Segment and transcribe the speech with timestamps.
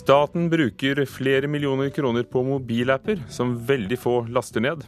[0.00, 4.84] Staten bruker flere millioner kroner på mobilapper som veldig få laster ned.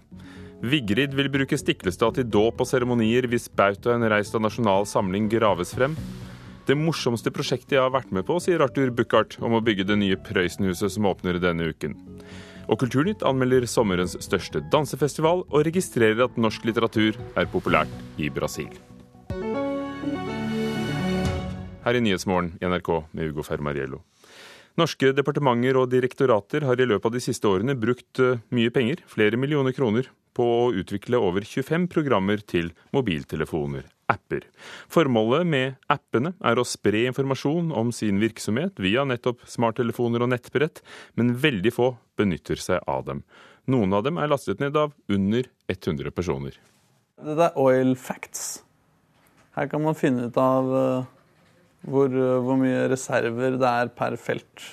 [0.64, 5.74] Vigrid vil bruke Stiklestad til dåp og seremonier hvis bautaen reist av Nasjonal Samling graves
[5.76, 5.98] frem.
[6.64, 9.98] Det morsomste prosjektet jeg har vært med på, sier Arthur Buchardt om å bygge det
[10.00, 11.98] nye Prøysenhuset som åpner denne uken.
[12.70, 18.70] Og Kulturnytt anmelder sommerens største dansefestival, og registrerer at norsk litteratur er populært i Brasil.
[21.82, 24.00] Her i Nyhetsmorgen i NRK med Ugo Fermariello.
[24.80, 29.02] Norske departementer og direktorater har i løpet av de siste årene brukt eh, mye penger,
[29.10, 34.46] flere millioner kroner, på å utvikle over 25 programmer til mobiltelefoner, apper.
[34.92, 40.80] Formålet med appene er å spre informasjon om sin virksomhet via nettopp smarttelefoner og nettbrett,
[41.20, 43.24] men veldig få benytter seg av dem.
[43.68, 46.56] Noen av dem er lastet ned av under 100 personer.
[47.22, 48.62] Det er Oil Facts.
[49.52, 51.10] Her kan man finne ut av uh,
[51.82, 54.68] hvor, uh, hvor mye reserver det er per felt.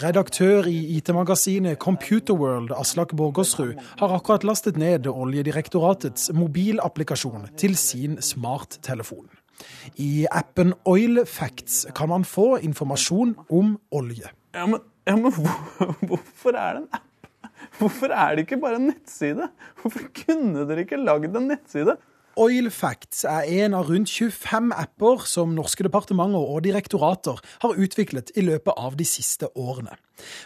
[0.00, 9.26] Redaktør i IT-magasinet Computerworld, Aslak Borgersrud, har akkurat lastet ned Oljedirektoratets mobilapplikasjon til sin smarttelefon.
[9.98, 14.30] I appen Oil Facts kan man få informasjon om olje.
[14.54, 14.78] Ja, men,
[15.08, 15.58] ja, men hvor,
[16.08, 17.06] hvorfor er det en app?
[17.80, 19.50] Hvorfor er det ikke bare en nettside?
[19.80, 21.96] Hvorfor kunne dere ikke lagd en nettside?
[22.38, 28.30] Oil Facts er en av rundt 25 apper som norske departementer og direktorater har utviklet
[28.38, 29.96] i løpet av de siste årene.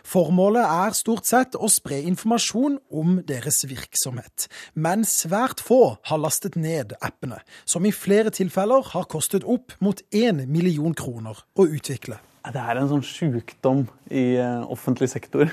[0.07, 6.57] Formålet er stort sett å spre informasjon om deres virksomhet, men svært få har lastet
[6.57, 12.21] ned appene, som i flere tilfeller har kostet opp mot 1 million kroner å utvikle.
[12.45, 15.48] Det er en sånn sjukdom i eh, offentlig sektor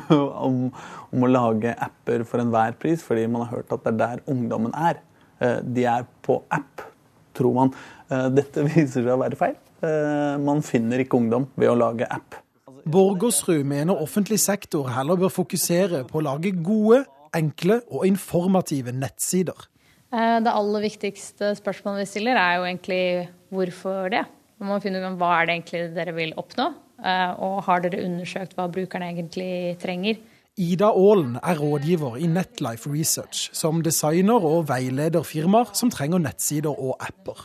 [0.46, 0.68] om,
[1.10, 4.26] om å lage apper for enhver pris, fordi man har hørt at det er der
[4.30, 5.02] ungdommen er.
[5.42, 6.82] Eh, de er på app,
[7.36, 7.72] tror man.
[8.08, 9.62] Eh, dette viser seg å være feil.
[10.42, 12.38] Man finner ikke ungdom ved å lage app.
[12.88, 17.02] Borgersrud mener offentlig sektor heller bør fokusere på å lage gode,
[17.36, 19.66] enkle og informative nettsider.
[20.08, 23.02] Det aller viktigste spørsmålet vi stiller, er jo egentlig
[23.52, 24.24] hvorfor det.
[24.56, 26.70] Man må finne ut hva er det egentlig dere vil oppnå,
[27.44, 30.24] og har dere undersøkt hva brukerne egentlig trenger.
[30.56, 36.72] Ida Aalen er rådgiver i Netlife Research, som designer og veileder firmaer som trenger nettsider
[36.72, 37.42] og apper.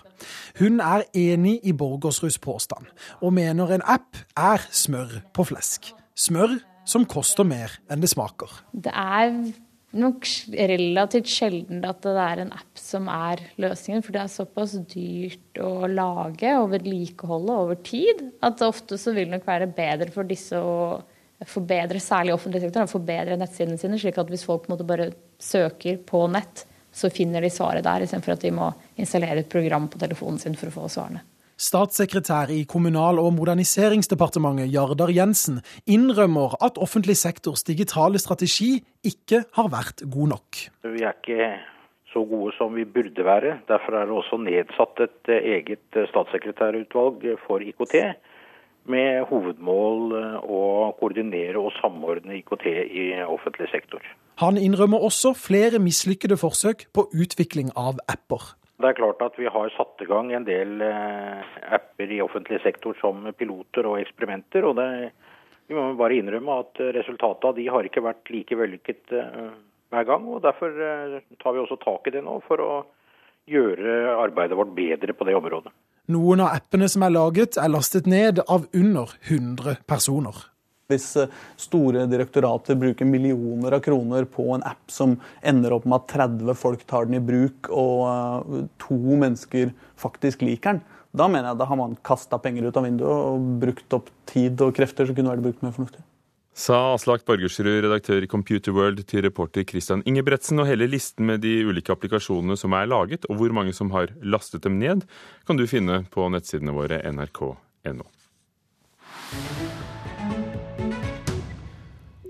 [0.61, 2.87] Hun er enig i Borgersruds påstand,
[3.19, 5.91] og mener en app er smør på flesk.
[6.15, 6.55] Smør
[6.87, 8.47] som koster mer enn det smaker.
[8.71, 9.35] Det er
[9.91, 14.79] nok relativt sjelden at det er en app som er løsningen, for det er såpass
[14.87, 20.15] dyrt å lage og vedlikeholde over tid at ofte så vil det nok være bedre
[20.15, 21.01] for disse å
[21.47, 25.09] forbedre, særlig offentlig sektor, forbedre nettsidene sine, slik at hvis folk på en måte bare
[25.41, 29.87] søker på nett, så finner de svaret der, istedenfor at de må installere et program
[29.91, 31.23] på telefonen sin for å få svarene.
[31.61, 39.69] Statssekretær i Kommunal- og moderniseringsdepartementet Jardar Jensen innrømmer at offentlig sektors digitale strategi ikke har
[39.69, 40.63] vært god nok.
[40.89, 41.51] Vi er ikke
[42.11, 43.59] så gode som vi burde være.
[43.69, 47.95] Derfor er det også nedsatt et eget statssekretærutvalg for IKT
[48.89, 50.61] med hovedmål eh, å
[50.99, 54.05] koordinere og samordne IKT i offentlig sektor.
[54.41, 58.55] Han innrømmer også flere mislykkede forsøk på utvikling av apper.
[58.81, 62.61] Det er klart at Vi har satt i gang en del eh, apper i offentlig
[62.63, 64.65] sektor som piloter og eksperimenter.
[64.65, 65.11] og det,
[65.67, 69.53] Vi må bare innrømme at resultatet av de har ikke vært like vellykket eh,
[69.93, 70.25] hver gang.
[70.25, 70.73] og Derfor
[71.37, 72.73] tar vi også tak i det nå, for å
[73.51, 75.73] gjøre arbeidet vårt bedre på det området.
[76.09, 80.47] Noen av appene som er laget, er lastet ned av under 100 personer.
[80.89, 81.13] Hvis
[81.61, 85.13] store direktorater bruker millioner av kroner på en app som
[85.45, 90.43] ender opp med at 30 folk tar den i bruk, og eh, to mennesker faktisk
[90.43, 90.81] liker den,
[91.15, 94.61] da mener jeg da har man kasta penger ut av vinduet og brukt opp tid
[94.63, 96.03] og krefter som kunne vært brukt mer fornuftig.
[96.61, 100.61] Sa Aslak Borgersrud, redaktør i Computer World, til reporter Christian Ingebretsen.
[100.61, 104.13] Og hele listen med de ulike applikasjonene som er laget, og hvor mange som har
[104.21, 105.01] lastet dem ned,
[105.47, 108.05] kan du finne på nettsidene våre nrk.no.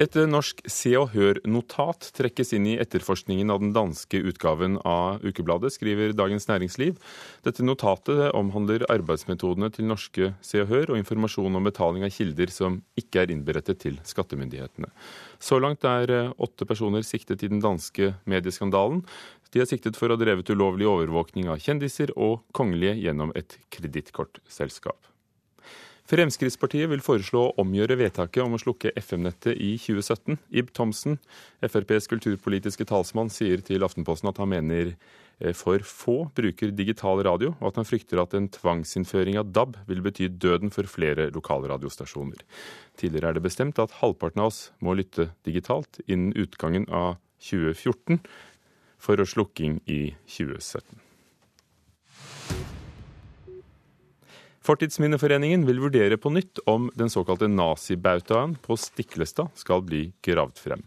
[0.02, 5.70] Et norsk Se og Hør-notat trekkes inn i etterforskningen av den danske utgaven av ukebladet,
[5.76, 6.96] skriver Dagens Næringsliv.
[7.46, 12.50] Dette notatet omhandler arbeidsmetodene til norske Se og Hør og informasjon om betaling av kilder
[12.50, 14.90] som ikke er innberettet til skattemyndighetene.
[15.38, 19.04] Så langt er eh, åtte personer siktet i den danske medieskandalen.
[19.54, 23.60] De er siktet for å ha drevet ulovlig overvåkning av kjendiser og kongelige gjennom et
[23.70, 25.11] kredittkortselskap.
[26.10, 30.40] Fremskrittspartiet vil foreslå å omgjøre vedtaket om å slukke FM-nettet i 2017.
[30.60, 31.20] Ib Thomsen,
[31.64, 37.54] FrPs kulturpolitiske talsmann, sier til Aftenposten at han mener eh, for få bruker digital radio,
[37.60, 42.42] og at han frykter at en tvangsinnføring av DAB vil bety døden for flere lokalradiostasjoner.
[43.00, 48.20] Tidligere er det bestemt at halvparten av oss må lytte digitalt innen utgangen av 2014
[49.02, 51.11] for å slukking i 2017.
[54.62, 60.84] Fortidsminneforeningen vil vurdere på nytt om den såkalte nazibautaen på Stiklestad skal bli gravd frem.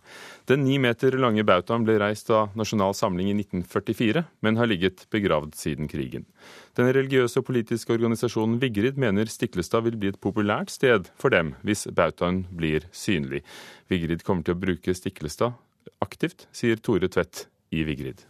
[0.47, 5.03] Den ni meter lange bautaen ble reist av Nasjonal Samling i 1944, men har ligget
[5.11, 6.29] begravd siden krigen.
[6.79, 11.57] Den religiøse og politiske organisasjonen Vigrid mener Stiklestad vil bli et populært sted for dem
[11.67, 13.43] hvis bautaen blir synlig.
[13.91, 15.59] Vigrid kommer til å bruke Stiklestad
[16.05, 18.23] aktivt, sier Tore Tvedt i Vigrid.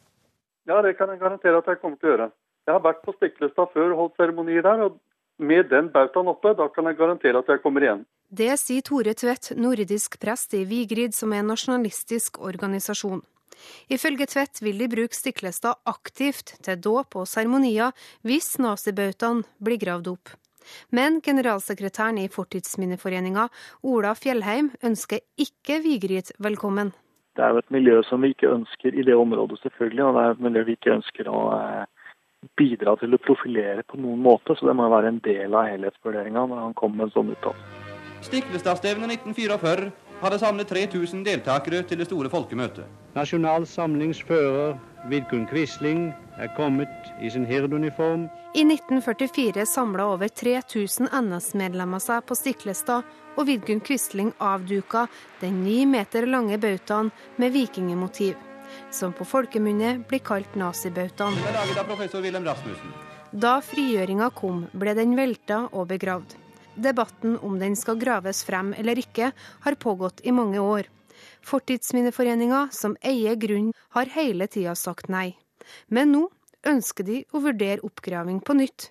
[0.64, 2.35] Ja, det kan jeg garantere at jeg kommer til å gjøre.
[2.64, 5.02] Jeg har vært på Stiklestad før og holdt seremonier der, og
[5.39, 8.05] med den bautaen oppe, da kan jeg garantere at jeg kommer igjen.
[8.35, 13.23] Det sier Tore Tvedt, nordisk prest i Vigrid, som er en nasjonalistisk organisasjon.
[13.93, 17.95] Ifølge Tvedt vil de bruke Stiklestad aktivt til dåp og seremonier
[18.27, 20.35] hvis nazibautaen blir gravd opp.
[20.91, 23.49] Men generalsekretæren i Fortidsminneforeninga,
[23.85, 26.95] Ola Fjellheim, ønsker ikke Vigrid velkommen.
[27.37, 30.05] Det er jo et miljø som vi ikke ønsker i det området, selvfølgelig.
[30.05, 31.87] Og det er et miljø vi ikke ønsker å eh,
[32.58, 36.46] bidra til å profilere på noen måte, så det må være en del av helhetsvurderinga
[36.50, 37.82] når han kommer med en sånn uttalelse.
[38.25, 39.91] Stiklestadstevnet 1944
[40.23, 42.87] hadde samlet 3000 deltakere til det store folkemøtet.
[43.14, 44.79] Nasjonal Samlings fører
[45.11, 46.06] Vidkun Quisling
[46.41, 48.25] er kommet i sin hirduniform.
[48.56, 53.05] I 1944 samla over 3000 NS-medlemmer seg på Stiklestad,
[53.35, 55.05] og Vidkun Quisling avduka
[55.43, 58.38] den ni meter lange bautaen med vikingmotiv
[58.91, 61.37] som på folkemunne blir kalt nazibautaen.
[63.35, 66.37] Da frigjøringa kom, ble den velta og begravd.
[66.75, 69.31] Debatten om den skal graves frem eller ikke,
[69.67, 70.91] har pågått i mange år.
[71.44, 75.37] Fortidsminneforeninga, som eier grunn, har hele tida sagt nei.
[75.88, 76.25] Men nå
[76.67, 78.91] ønsker de å vurdere oppgraving på nytt.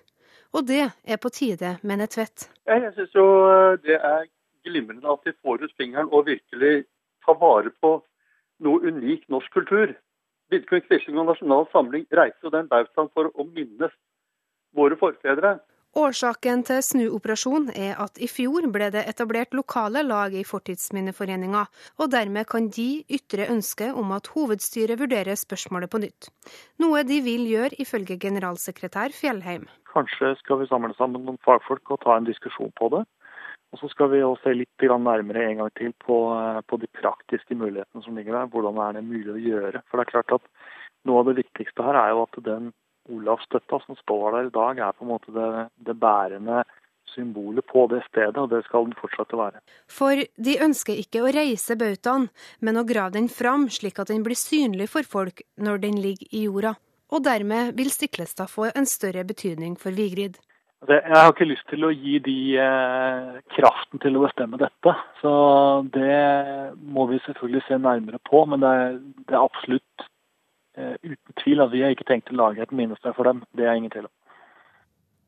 [0.54, 2.48] Og det er på tide, mener Tvedt.
[2.70, 4.28] Jeg syns jo eh, det er
[4.64, 6.84] glimrende at de får ut fingeren og virkelig
[7.26, 7.96] tar vare på
[8.64, 9.94] noe unik norsk kultur.
[10.52, 13.94] Vidkun Quisling og Nasjonal Samling reiste den bautaen for å minnes
[14.76, 15.58] våre forfedre.
[15.94, 21.60] Årsaken til snuoperasjonen er at i fjor ble det etablert lokale lag i Fortidsminneforeninga,
[22.02, 26.32] og dermed kan de ytre ønske om at hovedstyret vurderer spørsmålet på nytt.
[26.82, 29.68] Noe de vil gjøre, ifølge generalsekretær Fjellheim.
[29.92, 33.04] Kanskje skal vi samle sammen noen fagfolk og ta en diskusjon på det.
[33.74, 36.86] Og Så skal vi også se litt nærmere en gang til på, eh, på, de
[36.94, 38.46] praktiske mulighetene som ligger der.
[38.52, 39.82] Hvordan er det mulig å gjøre.
[39.90, 40.50] For det er klart at
[41.04, 42.70] Noe av det viktigste her er jo at den
[43.12, 45.48] Olavsstøtta som står der i dag, er på en måte det,
[45.84, 46.62] det bærende
[47.12, 49.60] symbolet på det stedet, og det skal den fortsette å være.
[49.92, 52.30] For de ønsker ikke å reise bautaen,
[52.64, 56.32] men å grave den fram slik at den blir synlig for folk når den ligger
[56.32, 56.74] i jorda.
[57.12, 60.40] Og dermed vil Stiklestad få en større betydning for Vigrid.
[60.88, 64.92] Jeg har ikke lyst til å gi de eh, kraften til å bestemme dette.
[65.22, 65.30] Så
[65.94, 66.18] det
[66.76, 68.42] må vi selvfølgelig se nærmere på.
[68.50, 70.04] Men det er, det er absolutt
[70.76, 73.42] eh, uten tvil at vi har ikke tenkt å lage et minnested for dem.
[73.56, 74.14] Det er ingen tvil om.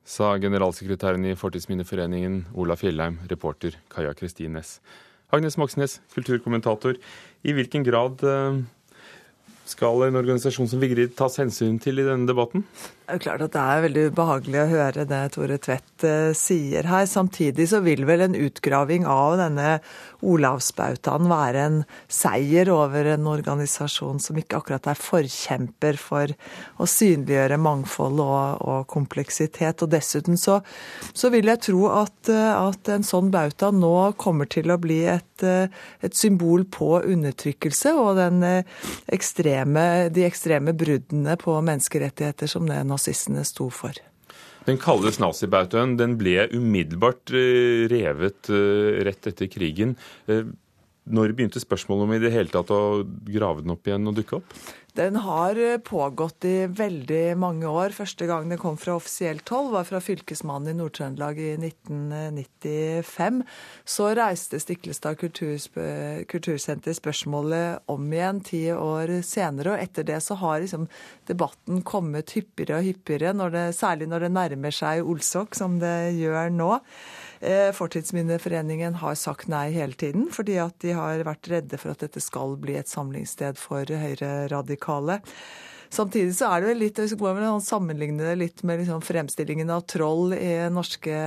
[0.06, 4.76] Sa generalsekretæren i Fortidsminneforeningen Ola Fjellheim, reporter Kaja Kristin Næss.
[5.34, 7.00] Agnes Moxnes, kulturkommentator.
[7.42, 8.60] I hvilken grad eh,
[9.70, 12.64] skal en organisasjon som Vigrid tas hensyn til i denne debatten?
[13.06, 16.32] Det er jo klart at det er veldig ubehagelig å høre det Tore Tvedt uh,
[16.34, 17.04] sier her.
[17.06, 19.76] Samtidig så vil vel en utgraving av denne
[20.26, 21.76] Olavsbautaen være en
[22.10, 26.32] seier over en organisasjon som ikke akkurat er forkjemper for
[26.82, 29.86] å synliggjøre mangfold og, og kompleksitet.
[29.86, 30.58] Og dessuten så,
[31.14, 35.04] så, vil jeg tro at, uh, at, en sånn bauta nå kommer til å bli
[35.14, 35.70] et, uh,
[36.02, 38.42] et symbol på undertrykkelse og den
[39.14, 43.96] ekstreme, de ekstreme bruddene på menneskerettigheter som det nazistene sto for.
[44.66, 45.94] Den kalles nazibautaen.
[45.96, 49.94] Den ble umiddelbart eh, revet eh, rett etter krigen.
[51.06, 54.40] Når begynte spørsmålet om i det hele tatt å grave den opp igjen og dukke
[54.40, 54.58] opp?
[54.96, 57.92] Den har eh, pågått i veldig mange år.
[57.92, 63.42] Første gang den kom fra offisielt hold, var fra Fylkesmannen i Nord-Trøndelag i 1995.
[63.84, 69.74] Så reiste Stiklestad kultursenter spørsmålet om igjen ti år senere.
[69.74, 70.88] Og etter det så har liksom
[71.28, 76.16] debatten kommet hyppigere og hyppigere, når det, særlig når det nærmer seg Olsok, som det
[76.16, 76.72] gjør nå.
[77.46, 82.02] Eh, Fortidsminneforeningen har sagt nei hele tiden, fordi at de har vært redde for at
[82.02, 85.20] dette skal bli et samlingssted for høyreradikale.
[85.94, 89.70] Samtidig så er det vel litt, så går vel sammenligne det litt med liksom fremstillingen
[89.70, 91.20] av troll i norske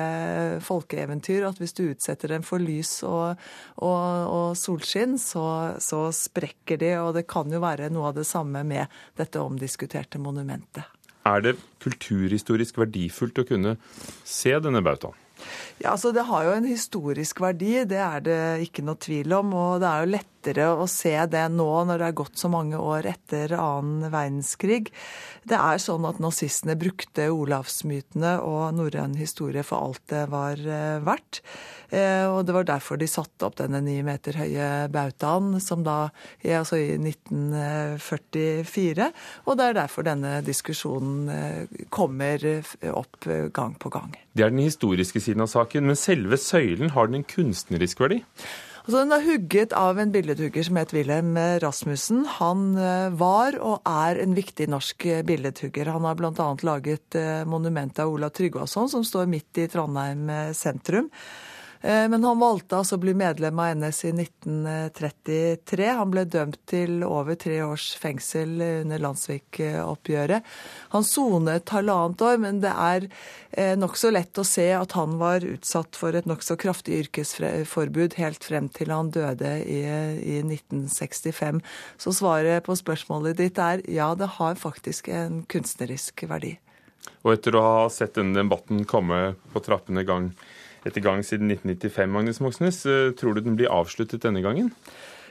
[0.66, 1.48] folkeeventyr.
[1.48, 3.40] At hvis du utsetter dem for lys og,
[3.80, 5.46] og, og solskinn, så,
[5.80, 6.92] så sprekker de.
[7.00, 10.84] Og det kan jo være noe av det samme med dette omdiskuterte monumentet.
[11.30, 13.78] Er det kulturhistorisk verdifullt å kunne
[14.28, 15.16] se denne bautaen?
[15.82, 19.54] Ja, altså Det har jo en historisk verdi, det er det ikke noe tvil om.
[19.54, 22.78] Og det er jo lettere å se det nå når det er gått så mange
[22.78, 24.92] år etter annen verdenskrig.
[25.44, 31.04] Det er sånn at nazistene brukte olavsmytene og norrøn historie for alt det var eh,
[31.04, 31.42] verdt.
[31.90, 36.10] Eh, og det var derfor de satte opp denne ni meter høye bautaen, som da
[36.46, 39.12] altså i 1944.
[39.46, 42.40] Og det er derfor denne diskusjonen eh, kommer
[42.94, 44.16] opp gang på gang.
[44.34, 48.24] Det er den historiske siden av saken, men selve søylen, har den en kunstnerisk verdi?
[48.90, 52.24] Altså, den er hugget av en billedhugger som het Wilhelm Rasmussen.
[52.40, 55.92] Han eh, var og er en viktig norsk billedhugger.
[55.94, 56.48] Han har bl.a.
[56.66, 60.26] laget monumentet av Olav Tryggvason, som står midt i Trondheim
[60.58, 61.12] sentrum.
[61.82, 65.86] Eh, men han valgte altså å bli medlem av NS i 1933.
[65.96, 70.50] Han ble dømt til over tre års fengsel under Landsvik-oppgjøret.
[70.96, 73.08] Han sonet halvannet år, men det er
[73.52, 78.44] eh, nokså lett å se at han var utsatt for et nokså kraftig yrkesforbud helt
[78.44, 79.82] frem til han døde i,
[80.20, 81.64] i 1965.
[81.96, 86.58] Så svaret på spørsmålet ditt er ja, det har faktisk en kunstnerisk verdi.
[87.24, 90.34] Og etter å ha sett denne debatten komme på trappene gang
[90.88, 92.84] etter gang siden 1995, Magnus Moxnes.
[92.86, 94.72] Eh, tror du den blir avsluttet denne gangen?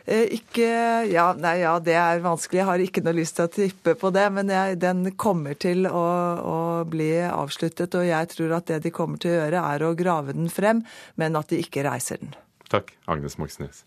[0.08, 0.68] Eh, ikke
[1.10, 2.62] ja, nei, ja, det er vanskelig.
[2.62, 4.24] Jeg har ikke noe lyst til å tippe på det.
[4.32, 6.06] Men jeg, den kommer til å,
[6.40, 7.98] å, bli avsluttet.
[7.98, 10.84] Og jeg tror at det de kommer til å gjøre, er å grave den frem,
[11.20, 12.32] men at de ikke reiser den.
[12.72, 13.84] Takk, Agnes Moxnes.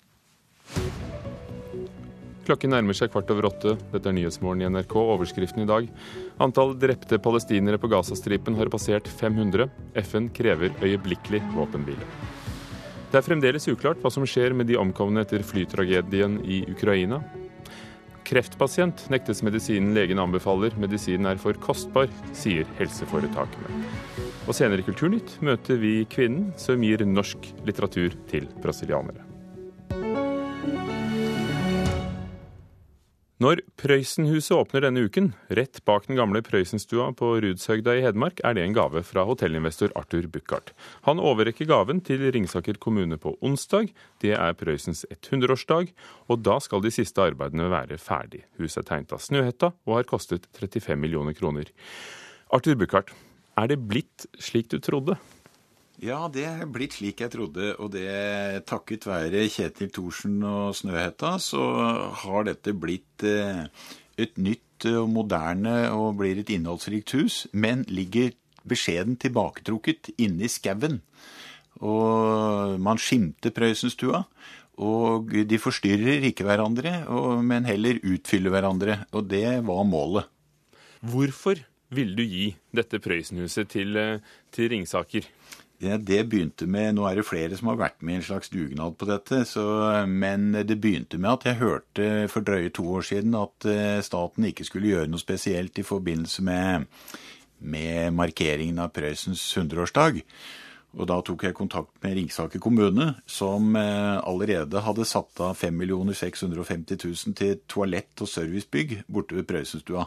[2.52, 3.78] Klokken nærmer seg kvart over åtte.
[3.94, 4.92] Dette er Nyhetsmorgen i NRK.
[5.00, 5.86] Overskriften i dag.
[6.44, 9.70] Antall drepte palestinere på Gazastripen har passert 500.
[10.04, 12.10] FN krever øyeblikkelig våpenhvile.
[13.08, 17.22] Det er fremdeles uklart hva som skjer med de omkomne etter flytragedien i Ukraina.
[18.28, 20.76] Kreftpasient nektes medisinen legen anbefaler.
[20.76, 23.80] Medisinen er for kostbar, sier helseforetakene.
[24.44, 29.31] Og senere i Kulturnytt møter vi kvinnen som gir norsk litteratur til brasilianere.
[33.42, 38.54] Når Prøysenhuset åpner denne uken, rett bak den gamle Prøysenstua på Rudshøgda i Hedmark, er
[38.54, 40.76] det en gave fra hotellinvestor Arthur Buchardt.
[41.08, 43.90] Han overrekker gaven til Ringsaker kommune på onsdag.
[44.22, 45.90] Det er Prøysens 100-årsdag,
[46.30, 48.44] og da skal de siste arbeidene være ferdig.
[48.62, 51.74] Huset er tegnet av Snøhetta og har kostet 35 millioner kroner.
[52.54, 53.10] Arthur Buchardt,
[53.58, 55.18] er det blitt slik du trodde?
[56.02, 57.76] Ja, det er blitt slik jeg trodde.
[57.78, 61.62] Og det takket være Kjetil Thorsen og Snøhetta, så
[62.24, 63.68] har dette blitt eh,
[64.18, 68.34] et nytt og moderne og blir et innholdsrikt hus, men ligger
[68.66, 71.04] beskjeden tilbaketrukket inne i skauen.
[71.86, 74.26] Og man skimter Prøysenstua.
[74.82, 77.04] Og de forstyrrer ikke hverandre,
[77.46, 79.04] men heller utfyller hverandre.
[79.14, 80.30] Og det var målet.
[81.06, 81.62] Hvorfor
[81.94, 85.28] ville du gi dette Prøysenhuset til, eh, til Ringsaker?
[85.82, 89.00] Det begynte med Nå er det flere som har vært med i en slags dugnad
[89.02, 89.42] på dette.
[89.50, 89.64] Så,
[90.06, 94.46] men det begynte med at jeg hørte for drøye to år siden at eh, staten
[94.46, 96.86] ikke skulle gjøre noe spesielt i forbindelse med,
[97.66, 100.22] med markeringen av Prøysens 100-årsdag.
[101.00, 105.82] Og da tok jeg kontakt med Ringsaker kommune, som eh, allerede hadde satt av 5
[106.14, 110.06] 650 000 til toalett og servicebygg borte ved Prøysenstua.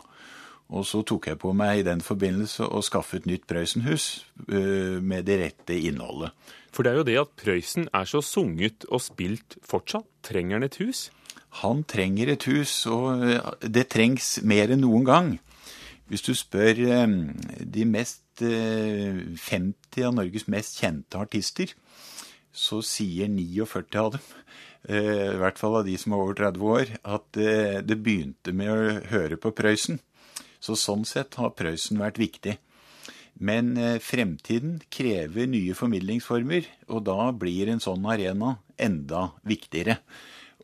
[0.73, 5.01] Og så tok jeg på meg i den forbindelse å skaffe et nytt Prøysenhus uh,
[5.05, 6.33] med det rette innholdet.
[6.73, 10.09] For det er jo det at Prøysen er så sunget og spilt fortsatt.
[10.25, 11.11] Trenger han et hus?
[11.61, 13.23] Han trenger et hus, og
[13.63, 15.29] det trengs mer enn noen gang.
[16.11, 17.21] Hvis du spør um,
[17.61, 21.77] de mest uh, 50 av Norges mest kjente artister,
[22.55, 24.33] så sier 49 av dem
[24.85, 27.39] i hvert fall av de som er over 30 år, at
[27.89, 29.97] det begynte med å høre på Prøysen.
[30.65, 32.57] Så sånn sett har Prøysen vært viktig.
[33.45, 39.99] Men eh, fremtiden krever nye formidlingsformer, og da blir en sånn arena enda viktigere.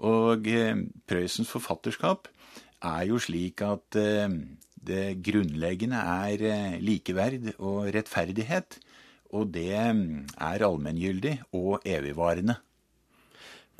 [0.06, 0.78] Og eh,
[1.10, 2.30] Prøysens forfatterskap
[2.86, 4.30] er jo slik at eh,
[4.80, 8.78] det grunnleggende er likeverd og rettferdighet.
[9.36, 12.56] Og det er allmenngyldig og evigvarende.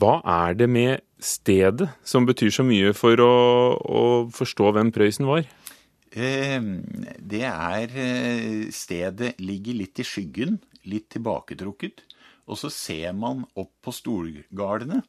[0.01, 3.33] Hva er det med stedet som betyr så mye for å,
[3.77, 5.49] å forstå hvem Prøysen var?
[6.19, 6.83] Ehm,
[7.23, 10.59] det er eh, Stedet ligger litt i skyggen,
[10.91, 12.03] litt tilbaketrukket.
[12.51, 15.05] Og så ser man opp på stolgardene.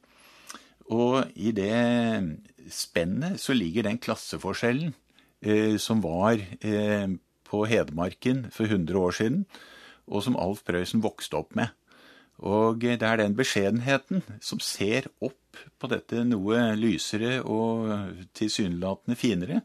[0.92, 1.72] Og i det
[2.70, 4.92] spennet så ligger den klasseforskjellen
[5.42, 7.06] eh, som var eh,
[7.48, 9.44] på Hedmarken for 100 år siden,
[10.06, 11.72] og som Alf Prøysen vokste opp med.
[12.42, 17.90] Og det er den beskjedenheten som ser opp på dette noe lysere og
[18.34, 19.60] tilsynelatende finere,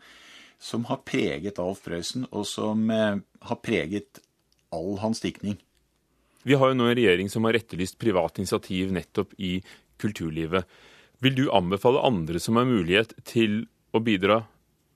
[0.60, 4.22] som har preget Alf Prøysen, og som eh, har preget
[4.74, 5.58] all hans diktning.
[6.48, 9.58] Vi har jo nå en regjering som har etterlyst privat initiativ nettopp i
[10.02, 10.68] kulturlivet.
[11.24, 14.44] Vil du anbefale andre som har mulighet til å bidra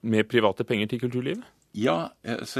[0.02, 1.44] med private penger til kulturlivet?
[1.72, 2.60] Ja, altså,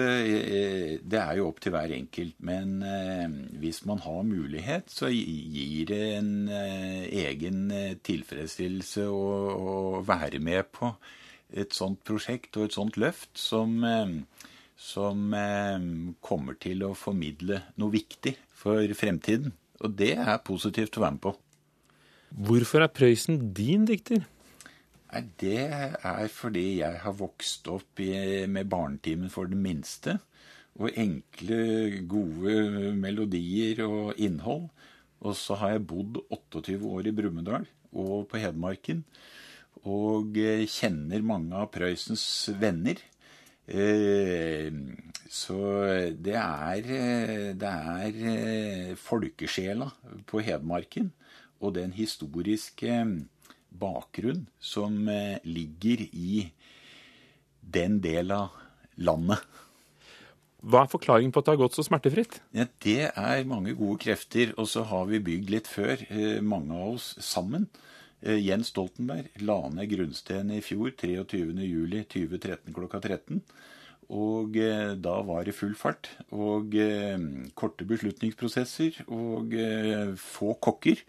[1.04, 2.38] det er jo opp til hver enkelt.
[2.40, 3.26] Men eh,
[3.60, 7.66] hvis man har mulighet, så gir det en eh, egen
[8.08, 9.74] tilfredsstillelse å, å,
[10.08, 10.94] være med på
[11.52, 13.82] et sånt prosjekt og et sånt løft som,
[14.80, 15.34] som
[16.24, 19.52] kommer til å formidle noe viktig for fremtiden.
[19.82, 21.34] Og det er positivt å være med på.
[22.32, 24.24] Hvorfor er Prøysen din dikter?
[25.12, 30.20] Nei, Det er fordi jeg har vokst opp i, med Barnetimen for den minste.
[30.80, 34.70] Og enkle, gode melodier og innhold.
[35.22, 39.04] Og så har jeg bodd 28 år i Brumunddal og på Hedmarken.
[39.90, 40.36] Og
[40.70, 42.24] kjenner mange av Prøysens
[42.62, 43.00] venner.
[45.32, 45.58] Så
[46.22, 46.92] det er,
[47.58, 49.88] det er folkesjela
[50.30, 51.12] på Hedmarken
[51.62, 53.00] og den historiske
[53.82, 55.08] bakgrunn som
[55.48, 56.52] ligger i
[57.62, 58.58] den del av
[59.02, 59.40] landet.
[60.62, 62.38] Hva er forklaringen på at det har gått så smertefritt?
[62.54, 64.52] Ja, det er mange gode krefter.
[64.62, 66.04] Og så har vi bygd litt før,
[66.46, 67.66] mange av oss sammen.
[68.22, 73.42] Jens Stoltenberg la ned grunnstenen i fjor, 23.07.2013 klokka 13.
[74.12, 76.10] Og eh, da var det full fart.
[76.36, 77.16] Og eh,
[77.56, 81.04] korte beslutningsprosesser og eh, få kokker.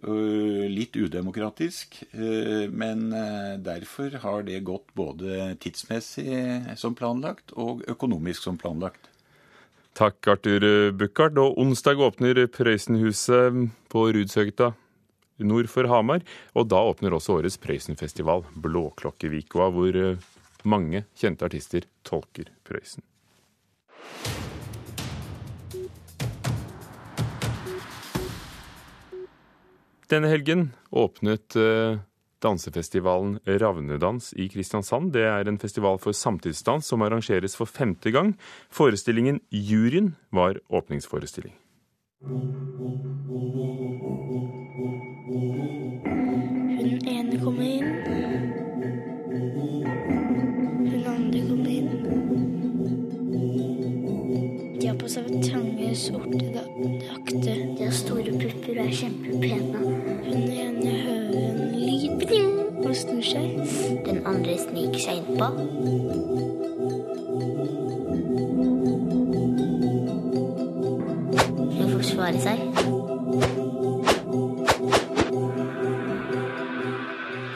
[0.00, 1.98] Litt udemokratisk,
[2.72, 3.02] men
[3.60, 6.38] derfor har det gått både tidsmessig
[6.80, 9.10] som planlagt og økonomisk som planlagt.
[9.92, 10.64] Takk, Arthur
[10.96, 11.36] Buchardt.
[11.36, 14.70] Og onsdag åpner Prøysenhuset på Rudshøgta
[15.46, 16.24] nord for Hamar.
[16.54, 20.00] Og da åpner også årets Prøysenfestival, Blåklokkevikoa, hvor
[20.64, 23.04] mange kjente artister tolker Prøysen.
[30.10, 32.00] Denne helgen åpnet eh,
[32.42, 35.12] dansefestivalen Ravnedans i Kristiansand.
[35.14, 38.34] Det er en festival for samtidsdans som arrangeres for femte gang.
[38.74, 41.54] Forestillingen Juryen var åpningsforestilling.
[45.30, 47.84] Hun ene kommer inn.
[50.90, 51.88] Hun andre kommer inn.
[54.80, 57.62] De har på seg trange, sorte drakter.
[57.76, 59.84] De har store pupper og er kjempepene.
[60.26, 62.10] Hun ene hører en lyd
[62.82, 63.48] og snur seg.
[64.08, 65.48] Den andre sniker seg innpå.
[71.78, 73.69] Hun forsvarer seg.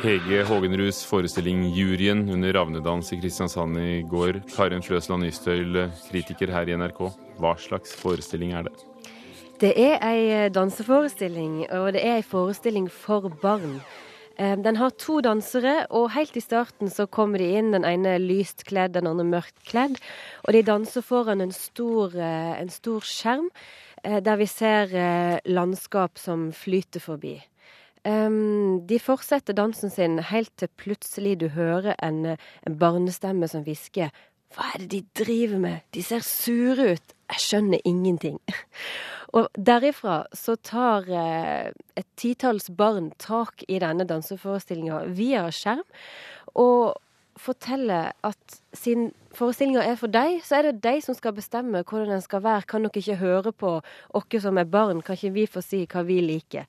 [0.05, 4.43] Hege Hågenruds forestilling 'Juryen' under Ravnedans i Kristiansand i går.
[4.53, 5.79] Karin Fløsland Nystøyl,
[6.11, 6.99] kritiker her i NRK.
[7.40, 8.75] Hva slags forestilling er det?
[9.62, 13.79] Det er ei danseforestilling, og det er ei forestilling for barn.
[14.37, 18.67] Den har to dansere, og helt i starten så kommer de inn, den ene lyst
[18.69, 19.97] kledd, den andre mørkt kledd.
[20.45, 23.49] Og de danser foran en stor, en stor skjerm,
[24.05, 27.38] der vi ser landskap som flyter forbi.
[28.05, 34.11] Um, de fortsetter dansen sin helt til plutselig du hører en, en barnestemme som hvisker
[34.53, 35.87] Hva er det de driver med?
[35.97, 37.14] De ser sure ut.
[37.33, 38.37] Jeg skjønner ingenting.
[39.35, 45.83] Og derifra så tar eh, et titalls barn tak i denne danseforestillinga via skjerm,
[46.55, 47.01] og
[47.40, 52.14] forteller at siden forestillinga er for deg, så er det de som skal bestemme hvordan
[52.14, 52.69] den skal være.
[52.71, 53.75] Kan dere ikke høre på
[54.14, 55.03] oss som er barn?
[55.03, 56.69] Kan ikke vi få si hva vi liker?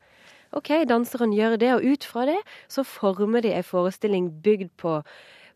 [0.56, 2.38] OK, danseren gjør det, og ut fra det
[2.72, 5.00] så former de en forestilling bygd på,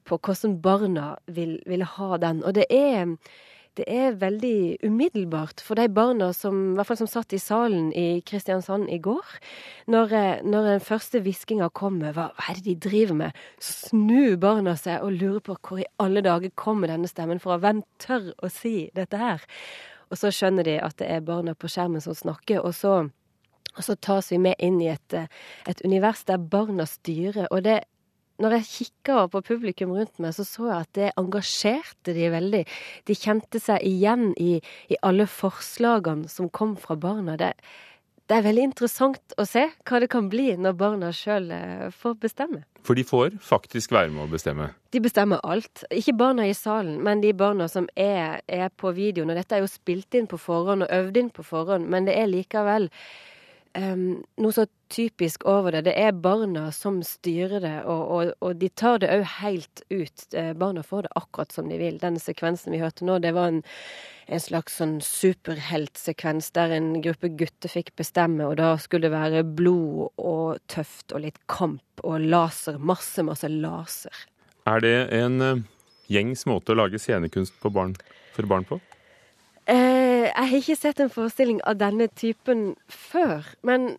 [0.07, 2.41] på hvordan barna vil, vil, ha den.
[2.43, 3.13] Og det er,
[3.77, 7.91] det er veldig umiddelbart for de barna som, i hvert fall som satt i salen
[7.93, 9.37] i Kristiansand i går.
[9.93, 13.45] Når, når den første hviskinga kommer, hva, hva, er det de driver med?
[13.63, 17.61] Snur barna seg og lurer på hvor i alle dager kommer denne stemmen fra.
[17.61, 19.47] Hvem tør å si dette her?
[20.09, 23.03] Og så skjønner de at det er barna på skjermen som snakker, og så
[23.77, 25.15] og så tas vi med inn i et,
[25.69, 27.47] et univers der barna styrer.
[27.53, 27.81] Og det,
[28.41, 32.63] når jeg kikka på publikum rundt meg, så så jeg at det engasjerte de veldig.
[33.07, 34.57] De kjente seg igjen i,
[34.89, 37.37] i alle forslagene som kom fra barna.
[37.39, 37.53] Det,
[38.25, 41.51] det, er veldig interessant å se hva det kan bli når barna sjøl
[41.95, 42.63] får bestemme.
[42.83, 44.69] For de får faktisk være med å bestemme?
[44.95, 45.83] De bestemmer alt.
[45.91, 49.31] Ikke barna i salen, men de barna som er, er på videoen.
[49.33, 52.15] Og dette er jo spilt inn på forhånd og øvd inn på forhånd, men det
[52.19, 52.87] er likevel
[53.77, 55.83] um, noe så typisk over det.
[55.89, 60.25] Det er barna som styrer det, og, og, og de tar det òg helt ut.
[60.33, 61.99] Eh, barna får det akkurat som de vil.
[62.01, 63.61] Den sekvensen vi hørte nå, det var en,
[64.27, 69.45] en slags sånn superheltsekvens der en gruppe gutter fikk bestemme, og da skulle det være
[69.45, 72.81] blod og tøft og litt kamp og laser.
[72.81, 74.25] Masse, masse laser.
[74.69, 75.65] Er det en uh,
[76.09, 77.93] gjengs måte å lage scenekunst barn,
[78.33, 78.81] for barn på?
[79.69, 83.47] Eh, jeg har ikke sett en forestilling av denne typen før.
[83.63, 83.91] Men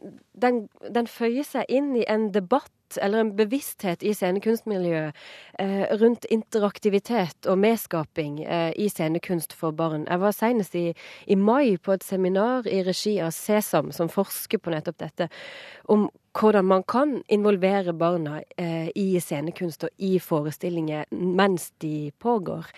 [0.43, 5.19] den, den føyer seg inn i en debatt eller en bevissthet i scenekunstmiljøet
[5.63, 10.09] eh, rundt interaktivitet og medskaping eh, i scenekunst for barn.
[10.09, 10.89] Jeg var senest i,
[11.27, 15.31] i, mai på et seminar i regi av Sesam, som forsker på nettopp dette,
[15.91, 22.69] om hvordan man kan involvere barna eh, i scenekunst og i forestillinger mens de pågår.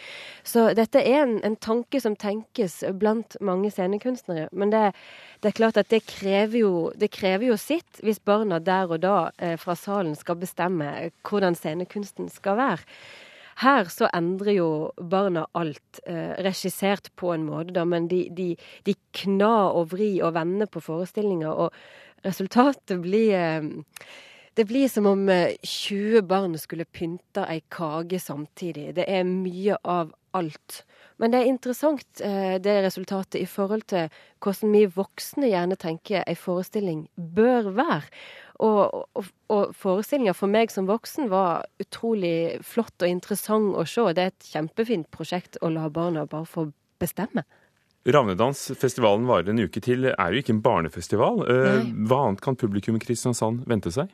[0.42, 4.48] Så dette er en, en tanke som tenkes blant mange scenekunstnere.
[4.52, 4.94] Men det,
[5.42, 9.02] det, er klart at det krever, jo, det krever jo sitt hvis barna der og
[9.04, 12.88] da eh, fra salen skal bestemme hvordan scenekunsten skal være.
[13.60, 18.54] Her så endrer jo barna alt, eh, regissert på en måte, da, men de, de,
[18.86, 21.52] de kna og vri og vender på forestillinga.
[21.52, 23.68] Og resultatet blir eh,
[24.54, 28.90] det blir som om 20 eh, barn skulle pynta ei kake samtidig.
[28.98, 30.82] Det er mye av alt.
[31.22, 34.08] Men det er interessant eh, det resultatet i forhold til
[34.42, 38.08] hvordan vi voksne gjerne tenker ei forestilling bør være.
[38.62, 44.04] Og, og, og forestillinga for meg som voksen var utrolig flott og interessant å se.
[44.14, 46.66] Det er et kjempefint prosjekt å la barna bare få
[47.02, 47.46] bestemme.
[48.02, 51.44] Ravnedansfestivalen varer en uke til, er jo ikke en barnefestival.
[51.46, 52.06] Eh, Nei.
[52.10, 54.10] Hva annet kan publikum i Kristiansand vente seg?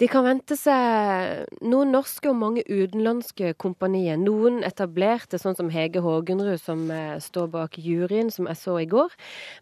[0.00, 4.16] De kan vente seg noen norske og mange utenlandske kompanier.
[4.16, 8.88] Noen etablerte, sånn som Hege Hågenrud, som eh, står bak juryen, som jeg så i
[8.88, 9.12] går.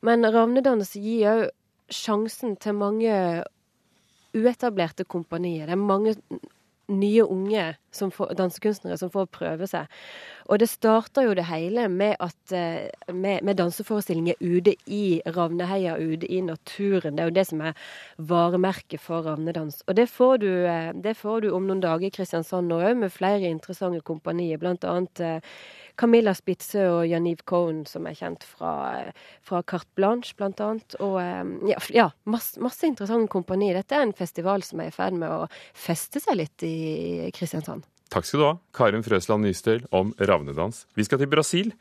[0.06, 1.42] Men Ravnedans gir òg
[1.90, 3.16] sjansen til mange
[4.36, 5.66] uetablerte kompanier.
[5.66, 6.14] Det er mange
[6.88, 9.88] nye unge som får, dansekunstnere som får prøve seg.
[10.48, 15.98] Og det starter jo det hele med, at, eh, med, med danseforestillinger ute i Ravneheia,
[15.98, 17.16] ute i naturen.
[17.16, 17.74] Det er jo det som er
[18.16, 19.82] varemerket for ravnedans.
[19.86, 22.96] Og det får du, eh, det får du om noen dager i Kristiansand nå òg,
[22.96, 24.58] med flere interessante kompanier.
[24.58, 25.40] Blant annet eh,
[25.98, 28.72] Camilla Spitzø og Janiv Cohen, som er kjent fra,
[29.46, 30.96] fra Carte Blanche, blant annet.
[31.02, 31.18] Og
[31.68, 33.72] ja, ja masse, masse interessante kompani.
[33.76, 37.86] Dette er en festival som er i ferd med å feste seg litt i Kristiansand.
[38.08, 40.86] Takk skal du ha, Karin Frøsland Nystøl om ravnedans.
[40.96, 41.74] Vi skal til Brasil.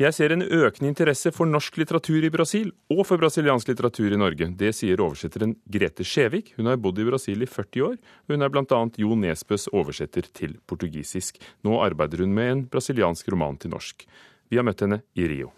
[0.00, 4.18] Jeg ser en økende interesse for norsk litteratur i Brasil, og for brasiliansk litteratur i
[4.20, 4.46] Norge.
[4.56, 6.54] Det sier oversetteren Grete Skjevik.
[6.56, 8.78] Hun har bodd i Brasil i 40 år, og hun er bl.a.
[8.96, 11.36] Jo Nesbøs oversetter til portugisisk.
[11.68, 14.06] Nå arbeider hun med en brasiliansk roman til norsk.
[14.48, 15.50] Vi har møtt henne i Rio.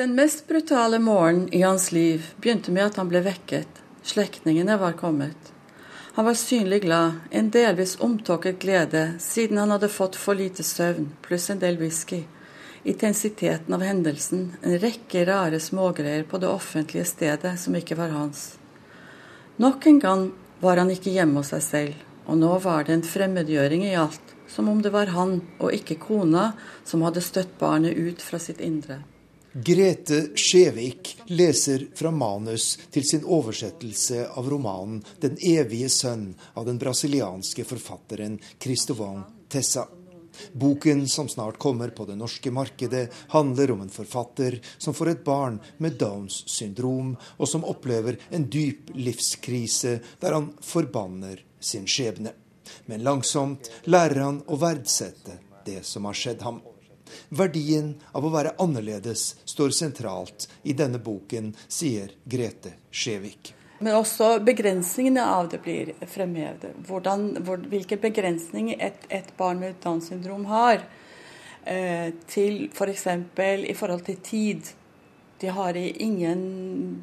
[0.00, 3.82] Den mest brutale morgenen i hans liv begynte med at han ble vekket.
[4.08, 5.52] Slektningene var kommet.
[6.16, 11.10] Han var synlig glad, en delvis omtåket glede, siden han hadde fått for lite søvn,
[11.20, 12.22] pluss en del whisky.
[12.84, 18.58] Intensiteten av hendelsen, en rekke rare smågreier på det offentlige stedet som ikke var hans.
[19.56, 20.26] Nok en gang
[20.60, 24.34] var han ikke hjemme hos seg selv, og nå var det en fremmedgjøring i alt,
[24.48, 26.50] som om det var han og ikke kona
[26.84, 29.00] som hadde støtt barnet ut fra sitt indre.
[29.54, 36.78] Grete Skjevik leser fra manus til sin oversettelse av romanen 'Den evige sønn' av den
[36.78, 39.86] brasilianske forfatteren Cristovan Tessa.
[40.52, 45.24] Boken som snart kommer på det norske markedet, handler om en forfatter som får et
[45.24, 52.34] barn med Downs syndrom, og som opplever en dyp livskrise der han forbanner sin skjebne.
[52.86, 56.60] Men langsomt lærer han å verdsette det som har skjedd ham.
[57.28, 63.54] Verdien av å være annerledes står sentralt i denne boken, sier Grete Skjevik.
[63.84, 66.70] Men også begrensningene av det blir fremhevet.
[66.88, 70.86] Hvor, hvilke begrensninger et, et, barn med Downs syndrom har.
[71.68, 73.04] Eh, til f.eks.
[73.36, 74.72] For i forhold til tid.
[75.42, 76.40] De, har ingen,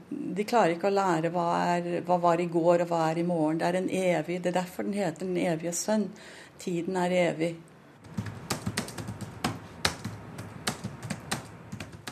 [0.10, 3.28] de klarer ikke å lære hva, er, hva var i går og hva er i
[3.28, 3.60] morgen.
[3.62, 6.08] Det er en evig, det er derfor den heter Den evige sønn.
[6.64, 7.52] Tiden er evig.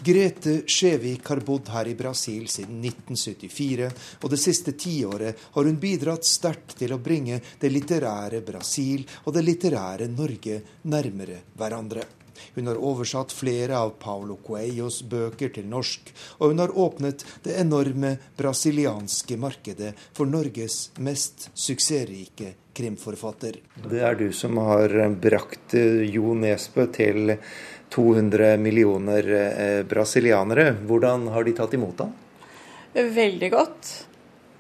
[0.10, 3.90] Grete Skjevik har bodd her i Brasil siden 1974,
[4.24, 9.36] og det siste tiåret har hun bidratt sterkt til å bringe det litterære Brasil og
[9.36, 12.08] det litterære Norge nærmere hverandre.
[12.56, 17.60] Hun har oversatt flere av Paulo Coelhos bøker til norsk, og hun har åpnet det
[17.62, 23.62] enorme brasilianske markedet for Norges mest suksessrike krimforfatter.
[23.86, 25.76] Det er du som har brakt
[26.10, 27.36] Jo Nesbø til
[27.90, 30.74] 200 millioner eh, brasilianere.
[30.86, 32.14] Hvordan har de tatt imot ham?
[32.94, 33.92] Veldig godt.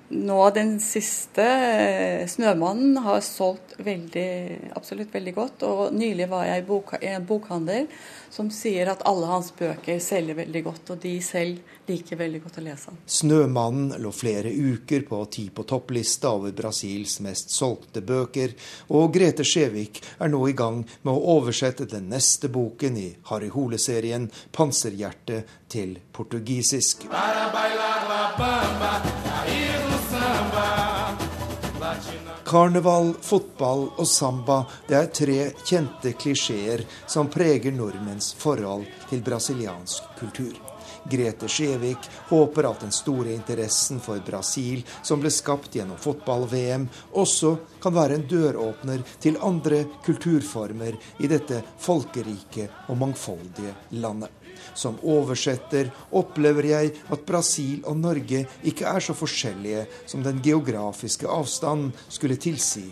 [0.10, 5.64] Nå den siste, eh, 'Snømannen', har solgt veldig, absolutt veldig godt.
[5.64, 6.66] Og nylig var jeg
[7.02, 7.88] i en bokhandel
[8.30, 12.58] som sier at alle hans bøker selger veldig godt, og de selv liker veldig godt
[12.58, 12.98] å lese han.
[13.06, 18.54] 'Snømannen' lå flere uker på Ti på topplista over Brasils mest solgte bøker,
[18.90, 23.50] og Grete Skjevik er nå i gang med å oversette den neste boken i Harry
[23.50, 27.06] Hole-serien, 'Panserhjerte', til portugisisk.
[27.12, 29.09] Para bailar la bamba,
[32.50, 40.08] Karneval, fotball og samba det er tre kjente klisjeer som preger nordmenns forhold til brasiliansk
[40.18, 40.56] kultur.
[41.12, 46.90] Grete Skjevik håper at den store interessen for Brasil som ble skapt gjennom fotball-VM,
[47.22, 54.39] også kan være en døråpner til andre kulturformer i dette folkerike og mangfoldige landet.
[54.78, 61.28] Som oversetter opplever jeg at Brasil og Norge ikke er så forskjellige som den geografiske
[61.30, 62.88] avstanden skulle tilsi.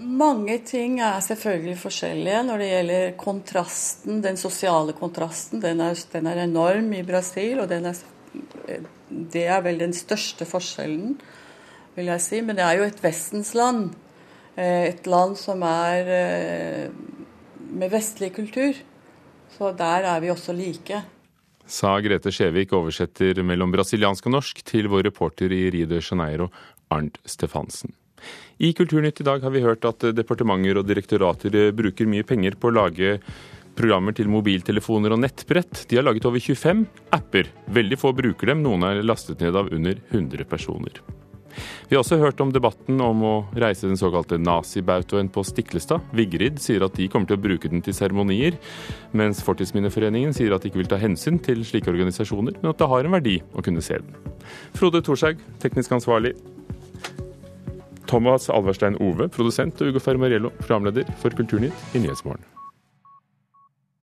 [0.00, 5.62] Mange ting er selvfølgelig forskjellige når det gjelder kontrasten, den sosiale kontrasten.
[5.62, 8.02] Den er, den er enorm i Brasil, og er,
[9.08, 11.14] det er vel den største forskjellen,
[11.96, 12.42] vil jeg si.
[12.44, 13.94] Men det er jo et vestens land.
[14.56, 16.92] Eh, et land som er eh,
[17.72, 18.76] med vestlig kultur.
[19.54, 21.02] Så der er vi også like.
[21.66, 26.50] Sa Grete Skjevik, oversetter mellom brasiliansk og norsk, til vår reporter i Rio de Janeiro,
[26.94, 27.94] Arnt Stefansen.
[28.58, 32.70] I Kulturnytt i dag har vi hørt at departementer og direktorater bruker mye penger på
[32.70, 33.18] å lage
[33.76, 35.84] programmer til mobiltelefoner og nettbrett.
[35.90, 37.50] De har laget over 25 apper.
[37.68, 41.02] Veldig få bruker dem, noen er lastet ned av under 100 personer.
[41.88, 46.04] Vi har også hørt om debatten om å reise den såkalte nazibautaen på Stiklestad.
[46.16, 48.58] Vigrid sier at de kommer til å bruke den til seremonier,
[49.16, 52.90] mens Fortidsminneforeningen sier at de ikke vil ta hensyn til slike organisasjoner, men at det
[52.90, 54.34] har en verdi å kunne se den.
[54.76, 56.34] Frode Thorshaug, teknisk ansvarlig.
[58.06, 62.55] Thomas Alverstein Ove, produsent, og Ugo Fermariello, programleder for Kulturnytt i Nyhetsmorgen.